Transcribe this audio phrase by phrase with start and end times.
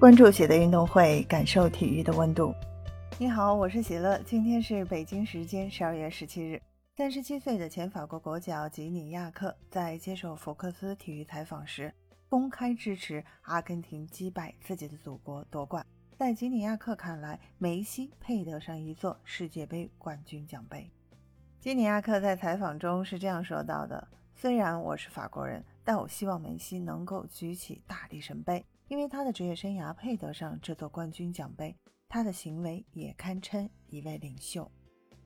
[0.00, 2.54] 关注喜乐运动会，感受体育的温度。
[3.18, 4.18] 你好，我是喜乐。
[4.24, 6.58] 今天是北京时间十二月十七日。
[6.96, 11.92] 三十七岁的前法国国脚吉尼亚克在接受福克斯体育采访时，
[12.30, 15.84] 公开支持阿根廷击败自己的祖国夺冠。
[16.16, 20.90] 在吉尼亚克看来，梅西配得上一座世界杯冠军奖杯。
[21.60, 31.76] 吉尼亚克在采访中是这样说到的：“虽然我是法国人，但我希望梅西能够举起大力神杯。”因为他的职业生涯配得上这座冠军奖杯，
[32.08, 34.68] 他的行为也堪称一位领袖。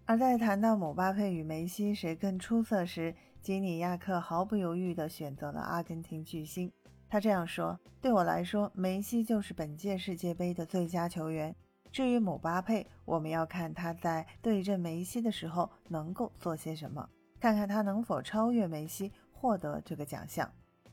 [0.04, 6.70] 而在谈到姆巴佩与梅西谁更出色时，吉尼亚克毫不犹豫地选择了阿根廷巨星。
[7.08, 11.56] 他这样说：“对我来说，梅西就是本届世界杯的最佳球员。
[11.90, 17.08] 至于姆巴佩，我们要看他在对阵梅西的时候能够做些什么，
[17.44, 20.50] 看看他能否超越梅西，获得这个奖项。”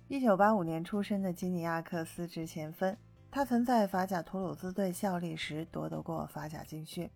[0.09, 2.93] 一九八五年出生的基尼亚克斯职前锋，
[3.31, 7.09] 他曾在法甲图鲁兹队效力时夺得过法甲金靴。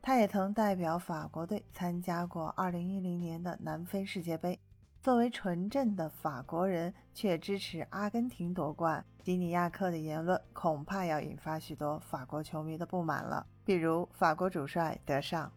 [0.00, 4.56] 他也曾代表法国队参加过二零一零年的南非世界杯。
[5.02, 13.44] 作为纯正的法国人，却支持阿根廷夺冠，基尼亚克的言论恐怕要引发许多法国球迷的不满了。
[13.64, 15.50] 比如，法国主帅德尚。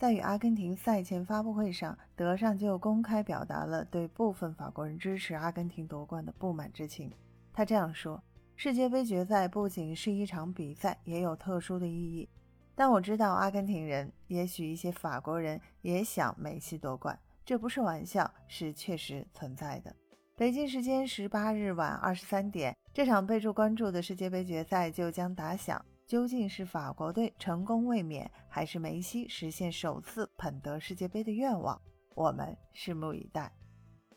[0.00, 7.12] 在与阿根廷赛前发布会上，德尚就公开表达了对部分法国人支持阿根廷夺冠的不满之情。
[7.52, 8.22] 他这样说
[8.56, 12.26] ：“世界杯决赛不仅是一场比赛，也有特殊的意义。
[12.74, 19.94] 但我知道阿根廷人，也许一些法国人也想梅西夺冠，这不是玩笑，是确实存在的。”
[20.34, 25.84] 北京时间十八日晚二十三点，这场备受关注的世界杯决赛就将打响。
[26.10, 31.80] 究竟是法国队成功卫冕，还是梅西实现首次捧得世界杯的愿望？
[32.16, 33.52] 我们拭目以待。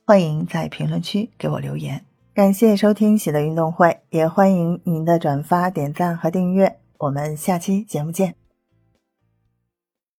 [0.04, 2.04] 欢迎在评论区给我留言。
[2.34, 6.80] 感谢收听喜乐运动会，也欢迎您的转发、点赞和订阅。
[6.98, 8.43] 我们下期节目见。